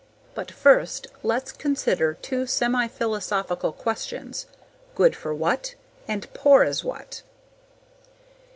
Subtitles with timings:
[0.33, 4.47] But first, let's consider two semi philosophical questions,
[4.95, 5.75] "good for what?"
[6.07, 7.21] and "poor as what?"